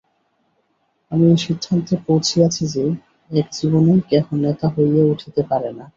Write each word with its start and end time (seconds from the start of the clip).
আমি 1.11 1.25
এই 1.31 1.37
সিদ্ধান্তে 1.37 1.95
পৌঁছিয়াছি 2.07 2.63
যে, 2.67 2.85
এক 3.31 3.47
জীবনেই 3.51 3.99
কেহ 4.09 4.25
নেতা 4.43 4.67
হইয়া 4.67 5.03
উঠিতে 5.05 5.41
পারে 5.49 5.69
না। 5.71 5.85